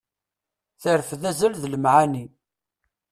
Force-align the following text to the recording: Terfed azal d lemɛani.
Terfed 0.81 1.23
azal 1.29 1.53
d 1.61 1.63
lemɛani. 1.73 2.25